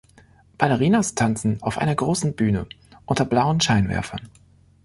Ballerinas 0.57 1.13
tanzen 1.13 1.61
auf 1.61 1.77
einer 1.77 1.93
großen 1.93 2.33
Bühne 2.35 2.65
unter 3.05 3.23
blauen 3.23 3.61
Scheinwerfern. 3.61 4.29